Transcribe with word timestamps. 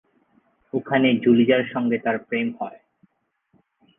ওখানে 0.73 1.07
জুলিজার 1.23 1.63
সঙ্গে 1.73 1.97
তাঁর 1.97 2.17
প্রেম 2.19 2.47
হয়। 2.59 2.79